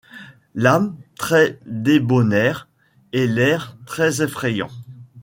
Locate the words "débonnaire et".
1.67-3.27